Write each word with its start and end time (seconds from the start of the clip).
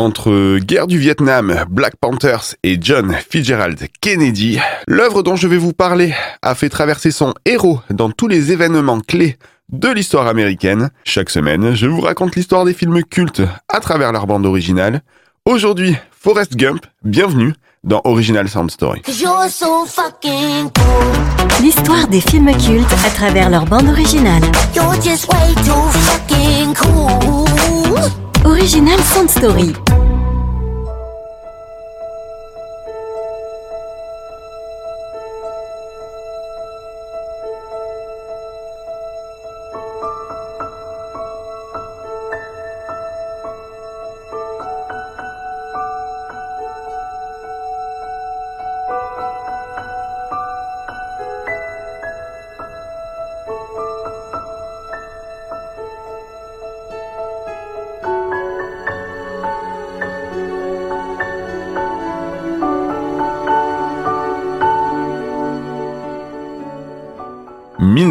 Entre 0.00 0.56
guerre 0.60 0.86
du 0.86 0.96
Vietnam, 0.96 1.66
Black 1.68 1.92
Panthers 2.00 2.54
et 2.62 2.78
John 2.80 3.14
Fitzgerald 3.28 3.78
Kennedy, 4.00 4.58
l'œuvre 4.88 5.22
dont 5.22 5.36
je 5.36 5.46
vais 5.46 5.58
vous 5.58 5.74
parler 5.74 6.14
a 6.40 6.54
fait 6.54 6.70
traverser 6.70 7.10
son 7.10 7.34
héros 7.44 7.80
dans 7.90 8.10
tous 8.10 8.26
les 8.26 8.50
événements 8.50 9.00
clés 9.00 9.36
de 9.68 9.88
l'histoire 9.88 10.26
américaine. 10.26 10.88
Chaque 11.04 11.28
semaine, 11.28 11.74
je 11.74 11.86
vous 11.86 12.00
raconte 12.00 12.34
l'histoire 12.34 12.64
des 12.64 12.72
films 12.72 13.02
cultes 13.04 13.42
à 13.68 13.80
travers 13.80 14.10
leur 14.10 14.26
bande 14.26 14.46
originale. 14.46 15.02
Aujourd'hui, 15.44 15.94
Forrest 16.18 16.56
Gump, 16.56 16.86
bienvenue 17.04 17.52
dans 17.84 18.00
Original 18.04 18.48
Sound 18.48 18.70
Story. 18.70 19.02
L'histoire 21.60 22.08
des 22.08 22.22
films 22.22 22.56
cultes 22.56 22.96
à 23.06 23.10
travers 23.10 23.50
leur 23.50 23.66
bande 23.66 23.90
originale. 23.90 24.40
Original 28.60 28.98
Sound 28.98 29.30
Story. 29.30 29.99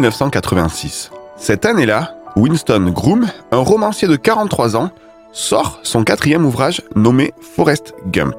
1986. 0.00 1.10
Cette 1.36 1.66
année-là, 1.66 2.14
Winston 2.34 2.90
Groom, 2.94 3.26
un 3.52 3.58
romancier 3.58 4.08
de 4.08 4.16
43 4.16 4.74
ans, 4.76 4.90
sort 5.30 5.80
son 5.82 6.04
quatrième 6.04 6.46
ouvrage 6.46 6.82
nommé 6.96 7.34
Forrest 7.54 7.94
Gump. 8.06 8.34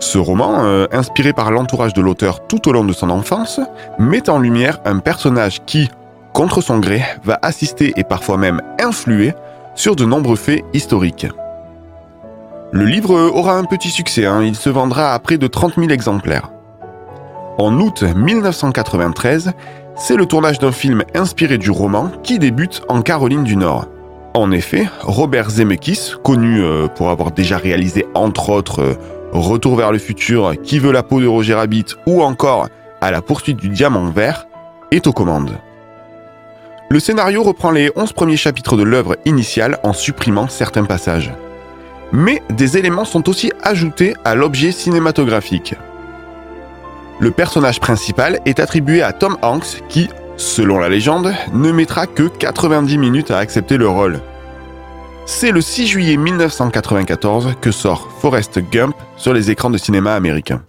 Ce 0.00 0.18
roman, 0.18 0.64
euh, 0.64 0.86
inspiré 0.90 1.32
par 1.32 1.52
l'entourage 1.52 1.94
de 1.94 2.02
l'auteur 2.02 2.46
tout 2.48 2.68
au 2.68 2.72
long 2.72 2.84
de 2.84 2.92
son 2.92 3.08
enfance, 3.08 3.60
met 4.00 4.28
en 4.28 4.38
lumière 4.38 4.80
un 4.84 4.98
personnage 4.98 5.64
qui, 5.64 5.90
contre 6.34 6.60
son 6.60 6.78
gré, 6.78 7.02
va 7.22 7.38
assister 7.42 7.92
et 7.96 8.04
parfois 8.04 8.36
même 8.36 8.60
influer 8.80 9.32
sur 9.76 9.94
de 9.94 10.04
nombreux 10.04 10.36
faits 10.36 10.64
historiques. 10.74 11.28
Le 12.72 12.84
livre 12.84 13.14
aura 13.14 13.54
un 13.54 13.64
petit 13.64 13.90
succès, 13.90 14.26
hein. 14.26 14.42
il 14.42 14.56
se 14.56 14.70
vendra 14.70 15.14
à 15.14 15.18
près 15.20 15.38
de 15.38 15.46
30 15.46 15.76
000 15.76 15.90
exemplaires. 15.90 16.50
En 17.58 17.78
août 17.80 18.02
1993, 18.02 19.52
c'est 19.96 20.16
le 20.16 20.26
tournage 20.26 20.58
d'un 20.58 20.72
film 20.72 21.02
inspiré 21.14 21.58
du 21.58 21.70
roman 21.70 22.10
qui 22.22 22.38
débute 22.38 22.82
en 22.88 23.02
Caroline 23.02 23.44
du 23.44 23.56
Nord. 23.56 23.86
En 24.34 24.50
effet, 24.50 24.88
Robert 25.00 25.50
Zemeckis, 25.50 26.12
connu 26.22 26.62
euh, 26.62 26.86
pour 26.88 27.10
avoir 27.10 27.32
déjà 27.32 27.56
réalisé 27.56 28.06
entre 28.14 28.50
autres 28.50 28.82
euh, 28.82 28.94
Retour 29.32 29.76
vers 29.76 29.92
le 29.92 29.98
futur, 29.98 30.54
Qui 30.62 30.78
veut 30.78 30.92
la 30.92 31.02
peau 31.02 31.20
de 31.20 31.26
Roger 31.26 31.54
Rabbit 31.54 31.86
ou 32.06 32.22
encore 32.22 32.68
À 33.00 33.10
la 33.10 33.22
poursuite 33.22 33.56
du 33.56 33.68
diamant 33.68 34.06
vert, 34.06 34.46
est 34.90 35.06
aux 35.06 35.12
commandes. 35.12 35.58
Le 36.88 37.00
scénario 37.00 37.42
reprend 37.42 37.70
les 37.70 37.90
11 37.96 38.12
premiers 38.12 38.36
chapitres 38.36 38.76
de 38.76 38.84
l'œuvre 38.84 39.16
initiale 39.24 39.78
en 39.82 39.92
supprimant 39.92 40.48
certains 40.48 40.84
passages. 40.84 41.32
Mais 42.12 42.40
des 42.50 42.78
éléments 42.78 43.04
sont 43.04 43.28
aussi 43.28 43.50
ajoutés 43.62 44.14
à 44.24 44.34
l'objet 44.34 44.70
cinématographique. 44.70 45.74
Le 47.18 47.30
personnage 47.30 47.80
principal 47.80 48.40
est 48.44 48.60
attribué 48.60 49.02
à 49.02 49.12
Tom 49.12 49.38
Hanks 49.40 49.82
qui, 49.88 50.10
selon 50.36 50.78
la 50.78 50.90
légende, 50.90 51.32
ne 51.54 51.72
mettra 51.72 52.06
que 52.06 52.24
90 52.24 52.98
minutes 52.98 53.30
à 53.30 53.38
accepter 53.38 53.78
le 53.78 53.88
rôle. 53.88 54.20
C'est 55.24 55.50
le 55.50 55.62
6 55.62 55.86
juillet 55.86 56.16
1994 56.18 57.54
que 57.60 57.70
sort 57.70 58.10
Forrest 58.20 58.60
Gump 58.70 58.94
sur 59.16 59.32
les 59.32 59.50
écrans 59.50 59.70
de 59.70 59.78
cinéma 59.78 60.14
américains. 60.14 60.62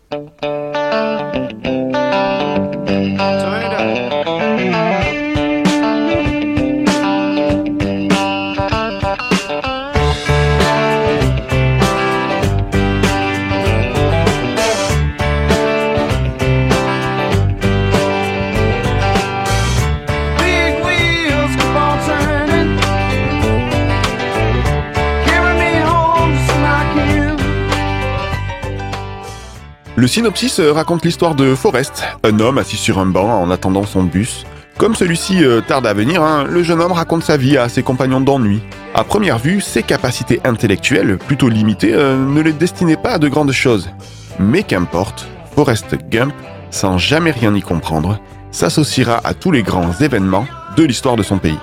Le 29.99 30.05
synopsis 30.05 30.59
euh, 30.59 30.73
raconte 30.73 31.03
l'histoire 31.03 31.33
de 31.33 31.55
Forrest, 31.55 32.03
un 32.23 32.39
homme 32.39 32.59
assis 32.59 32.77
sur 32.77 32.99
un 32.99 33.07
banc 33.07 33.41
en 33.41 33.49
attendant 33.49 33.83
son 33.83 34.03
bus. 34.03 34.45
Comme 34.77 34.93
celui-ci 34.93 35.43
euh, 35.43 35.59
tarde 35.61 35.87
à 35.87 35.93
venir, 35.95 36.21
hein, 36.21 36.43
le 36.47 36.61
jeune 36.61 36.81
homme 36.81 36.91
raconte 36.91 37.23
sa 37.23 37.35
vie 37.35 37.57
à 37.57 37.67
ses 37.67 37.81
compagnons 37.81 38.21
d'ennui. 38.21 38.61
À 38.93 39.03
première 39.03 39.39
vue, 39.39 39.59
ses 39.59 39.81
capacités 39.81 40.39
intellectuelles, 40.43 41.17
plutôt 41.17 41.49
limitées, 41.49 41.95
euh, 41.95 42.15
ne 42.15 42.41
les 42.41 42.53
destinaient 42.53 42.95
pas 42.95 43.13
à 43.13 43.17
de 43.17 43.27
grandes 43.27 43.51
choses. 43.51 43.89
Mais 44.37 44.61
qu'importe, 44.61 45.27
Forrest 45.55 45.95
Gump, 46.11 46.35
sans 46.69 46.99
jamais 46.99 47.31
rien 47.31 47.55
y 47.55 47.61
comprendre, 47.63 48.19
s'associera 48.51 49.19
à 49.23 49.33
tous 49.33 49.49
les 49.49 49.63
grands 49.63 49.93
événements 49.93 50.45
de 50.77 50.83
l'histoire 50.83 51.15
de 51.15 51.23
son 51.23 51.39
pays. 51.39 51.57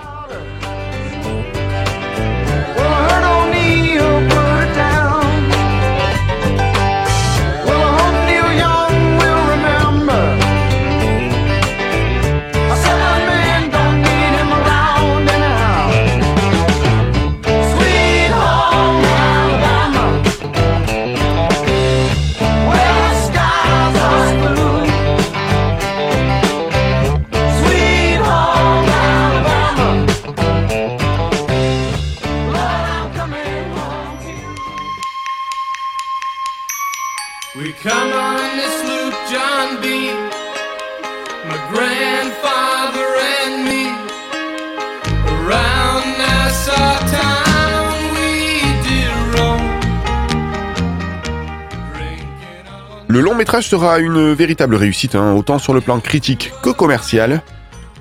Le 53.07 53.21
long 53.21 53.37
métrage 53.37 53.69
sera 53.69 54.01
une 54.01 54.33
véritable 54.33 54.75
réussite, 54.75 55.15
hein, 55.15 55.35
autant 55.35 55.61
sur 55.61 55.75
le 55.75 55.81
plan 55.81 56.01
critique 56.01 56.51
que 56.61 56.71
commercial. 56.71 57.41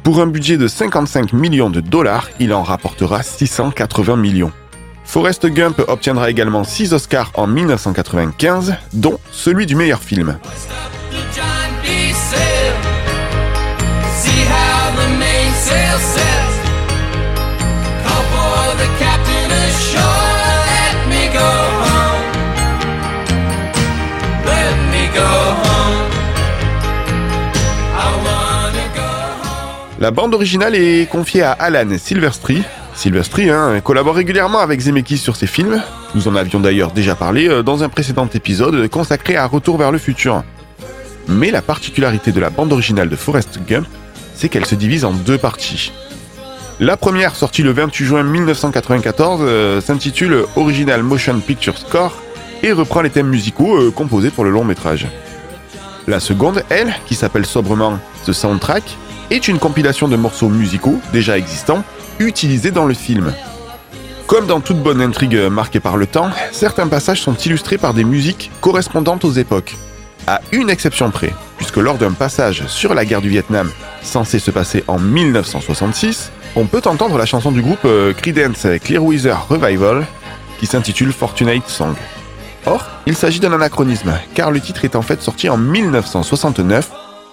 Pour 0.02 0.20
un 0.20 0.26
budget 0.26 0.58
de 0.58 0.68
55 0.68 1.32
millions 1.32 1.70
de 1.70 1.80
dollars, 1.80 2.28
il 2.40 2.56
en 2.56 2.64
rapportera 2.64 3.22
680 3.22 4.16
millions. 4.16 4.52
Forrest 5.06 5.46
Gump 5.48 5.82
obtiendra 5.88 6.30
également 6.30 6.64
6 6.64 6.94
Oscars 6.94 7.32
en 7.36 7.48
1995, 7.48 8.76
dont 8.94 9.20
celui 9.32 9.66
du 9.66 9.76
meilleur 9.76 10.02
film. 10.02 10.38
La 30.04 30.12
bande 30.12 30.34
originale 30.34 30.76
est 30.76 31.10
confiée 31.10 31.44
à 31.44 31.54
Alan 31.54 31.98
Silverstreet. 31.98 32.64
Silverstreet 32.96 33.50
hein, 33.50 33.80
collabore 33.82 34.16
régulièrement 34.16 34.60
avec 34.60 34.80
Zemeckis 34.80 35.18
sur 35.18 35.36
ses 35.36 35.48
films. 35.48 35.82
Nous 36.16 36.28
en 36.28 36.36
avions 36.36 36.60
d'ailleurs 36.60 36.92
déjà 36.92 37.16
parlé 37.16 37.48
euh, 37.48 37.64
dans 37.64 37.84
un 37.84 37.90
précédent 37.90 38.28
épisode 38.34 38.88
consacré 38.90 39.36
à 39.36 39.46
Retour 39.46 39.78
vers 39.78 39.92
le 39.92 39.98
futur. 39.98 40.44
Mais 41.28 41.52
la 41.52 41.62
particularité 41.62 42.32
de 42.32 42.40
la 42.40 42.50
bande 42.50 42.72
originale 42.72 43.10
de 43.10 43.16
Forrest 43.16 43.60
Gump, 43.68 43.88
c'est 44.36 44.50
qu'elle 44.50 44.66
se 44.66 44.76
divise 44.76 45.06
en 45.06 45.12
deux 45.12 45.38
parties. 45.38 45.92
La 46.80 46.98
première, 46.98 47.36
sortie 47.36 47.64
le 47.64 47.72
28 47.72 48.06
juin 48.06 48.24
1994, 48.24 49.40
euh, 49.44 49.82
s'intitule 49.82 50.46
Original 50.56 51.04
Motion 51.04 51.40
Picture 51.40 51.78
Score 51.78 52.14
et 52.62 52.72
reprend 52.72 53.02
les 53.02 53.10
thèmes 53.10 53.30
musicaux 53.30 53.78
euh, 53.78 53.92
composés 53.92 54.32
pour 54.32 54.44
le 54.44 54.50
long 54.50 54.64
métrage. 54.64 55.08
La 56.08 56.20
seconde, 56.20 56.64
elle, 56.70 56.94
qui 57.06 57.16
s'appelle 57.16 57.46
sobrement 57.46 58.00
The 58.26 58.34
Soundtrack, 58.34 58.84
est 59.30 59.48
une 59.48 59.60
compilation 59.60 60.08
de 60.08 60.16
morceaux 60.16 60.50
musicaux 60.50 61.00
déjà 61.14 61.38
existants 61.38 61.84
utilisés 62.20 62.72
dans 62.72 62.86
le 62.86 62.94
film. 62.94 63.34
Comme 64.28 64.48
dans 64.48 64.62
toute 64.62 64.82
bonne 64.82 65.02
intrigue 65.02 65.38
marquée 65.38 65.80
par 65.80 65.98
le 65.98 66.08
temps, 66.08 66.30
certains 66.52 66.88
passages 66.88 67.22
sont 67.22 67.36
illustrés 67.36 67.78
par 67.78 67.94
des 67.94 68.04
musiques 68.04 68.52
correspondantes 68.62 69.26
aux 69.26 69.32
époques. 69.32 69.76
À 70.26 70.42
une 70.52 70.70
exception 70.70 71.12
près, 71.12 71.34
puisque 71.58 71.78
lors 71.78 71.98
d'un 71.98 72.14
passage 72.14 72.66
sur 72.68 72.94
la 72.94 73.04
guerre 73.04 73.22
du 73.22 73.30
Vietnam, 73.30 73.70
censé 74.02 74.40
se 74.40 74.52
passer 74.52 74.84
en 74.88 74.98
1966, 74.98 76.32
on 76.56 76.66
peut 76.66 76.82
entendre 76.86 77.18
la 77.18 77.26
chanson 77.26 77.52
du 77.52 77.62
groupe 77.62 77.86
euh, 77.86 78.14
Creedence 78.14 78.68
Clearweather 78.84 79.48
Revival 79.50 80.06
qui 80.60 80.66
s'intitule 80.66 81.12
Fortunate 81.12 81.68
Song. 81.68 81.96
Or, 82.66 82.88
il 83.06 83.16
s'agit 83.16 83.42
d'un 83.42 83.52
anachronisme, 83.52 84.14
car 84.34 84.52
le 84.52 84.62
titre 84.62 84.86
est 84.86 84.96
en 84.96 85.02
fait 85.02 85.22
sorti 85.22 85.50
en 85.50 85.58
1969, 85.58 86.90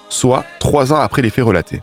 soit 0.09 0.45
trois 0.59 0.93
ans 0.93 1.01
après 1.01 1.23
les 1.23 1.31
faits 1.31 1.45
relatés. 1.45 1.83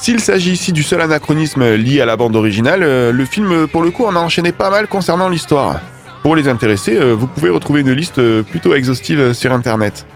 S'il 0.00 0.18
s'agit 0.18 0.52
ici 0.52 0.72
du 0.72 0.82
seul 0.82 1.02
anachronisme 1.02 1.74
lié 1.74 2.00
à 2.00 2.06
la 2.06 2.16
bande 2.16 2.34
originale, 2.34 2.82
euh, 2.82 3.12
le 3.12 3.26
film, 3.26 3.68
pour 3.68 3.82
le 3.82 3.90
coup, 3.90 4.06
en 4.06 4.16
a 4.16 4.18
enchaîné 4.18 4.50
pas 4.50 4.70
mal 4.70 4.88
concernant 4.88 5.28
l'histoire. 5.28 5.78
Pour 6.22 6.34
les 6.36 6.48
intéressés, 6.48 6.96
euh, 6.96 7.12
vous 7.12 7.26
pouvez 7.26 7.50
retrouver 7.50 7.82
une 7.82 7.92
liste 7.92 8.18
euh, 8.18 8.42
plutôt 8.42 8.74
exhaustive 8.74 9.34
sur 9.34 9.52
Internet. 9.52 10.06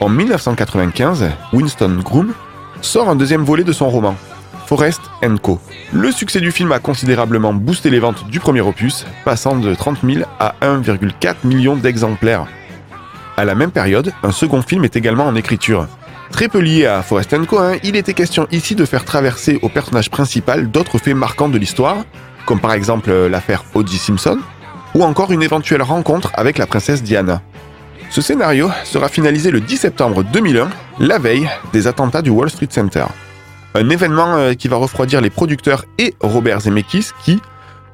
En 0.00 0.08
1995, 0.08 1.30
Winston 1.52 2.00
Groom 2.02 2.32
sort 2.80 3.08
un 3.08 3.14
deuxième 3.14 3.44
volet 3.44 3.62
de 3.62 3.70
son 3.70 3.88
roman, 3.88 4.16
Forest 4.66 5.02
Co. 5.42 5.60
Le 5.92 6.10
succès 6.10 6.40
du 6.40 6.50
film 6.50 6.72
a 6.72 6.80
considérablement 6.80 7.54
boosté 7.54 7.88
les 7.88 8.00
ventes 8.00 8.26
du 8.30 8.40
premier 8.40 8.62
opus, 8.62 9.06
passant 9.24 9.56
de 9.56 9.76
30 9.76 9.98
000 10.04 10.24
à 10.40 10.56
1,4 10.60 11.36
million 11.44 11.76
d'exemplaires. 11.76 12.48
À 13.36 13.44
la 13.44 13.54
même 13.54 13.70
période, 13.70 14.12
un 14.24 14.32
second 14.32 14.60
film 14.60 14.84
est 14.84 14.96
également 14.96 15.26
en 15.26 15.36
écriture, 15.36 15.86
Très 16.32 16.48
peu 16.48 16.60
lié 16.60 16.86
à 16.86 17.02
Forest 17.02 17.46
Co, 17.46 17.58
hein, 17.58 17.76
il 17.84 17.94
était 17.94 18.14
question 18.14 18.48
ici 18.50 18.74
de 18.74 18.86
faire 18.86 19.04
traverser 19.04 19.58
au 19.60 19.68
personnage 19.68 20.10
principal 20.10 20.70
d'autres 20.70 20.98
faits 20.98 21.14
marquants 21.14 21.50
de 21.50 21.58
l'histoire, 21.58 22.04
comme 22.46 22.58
par 22.58 22.72
exemple 22.72 23.10
euh, 23.10 23.28
l'affaire 23.28 23.62
O.J. 23.74 23.98
Simpson, 23.98 24.38
ou 24.94 25.04
encore 25.04 25.30
une 25.30 25.42
éventuelle 25.42 25.82
rencontre 25.82 26.32
avec 26.34 26.56
la 26.56 26.66
princesse 26.66 27.02
Diana. 27.02 27.42
Ce 28.10 28.22
scénario 28.22 28.70
sera 28.84 29.08
finalisé 29.08 29.50
le 29.50 29.60
10 29.60 29.76
septembre 29.76 30.24
2001, 30.24 30.70
la 31.00 31.18
veille 31.18 31.48
des 31.72 31.86
attentats 31.86 32.22
du 32.22 32.30
Wall 32.30 32.50
Street 32.50 32.68
Center. 32.70 33.04
Un 33.74 33.90
événement 33.90 34.34
euh, 34.36 34.54
qui 34.54 34.68
va 34.68 34.76
refroidir 34.76 35.20
les 35.20 35.30
producteurs 35.30 35.84
et 35.98 36.14
Robert 36.20 36.60
Zemeckis 36.60 37.10
qui, 37.22 37.40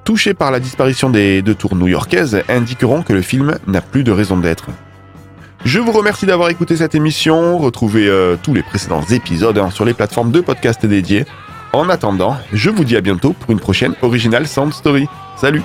touchés 0.05 0.33
par 0.33 0.53
la 0.53 0.61
disparition 0.61 1.11
des 1.11 1.43
deux 1.43 1.55
tours 1.55 1.75
new-yorkaises, 1.75 2.43
indiqueront 2.49 3.03
que 3.03 3.13
le 3.13 3.23
film 3.23 3.59
n'a 3.67 3.81
plus 3.81 4.05
de 4.05 4.13
raison 4.13 4.37
d'être. 4.37 4.69
Je 5.65 5.81
vous 5.81 5.93
remercie 5.93 6.25
d'avoir 6.25 6.51
écouté 6.51 6.77
cette 6.77 6.95
émission. 6.95 7.59
Retrouvez 7.59 8.09
euh, 8.09 8.37
tous 8.43 8.55
les 8.55 8.63
précédents 8.63 9.03
épisodes 9.11 9.59
hein, 9.59 9.71
sur 9.71 9.85
les 9.85 9.95
plateformes 9.95 10.31
de 10.31 10.41
podcast 10.41 10.87
dédiées. 10.87 11.27
En 11.73 11.89
attendant, 11.89 12.37
je 12.53 12.71
vous 12.71 12.85
dis 12.85 12.97
à 12.97 13.01
bientôt 13.01 13.33
pour 13.33 13.51
une 13.51 13.61
prochaine 13.61 13.95
Original 14.03 14.47
Sound 14.47 14.73
Story. 14.73 15.07
Salut 15.37 15.63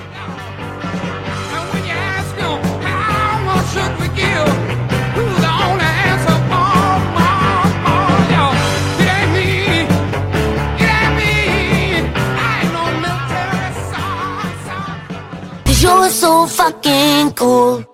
You're 15.80 16.08
so 16.08 16.46
fucking 16.46 17.32
cool. 17.32 17.84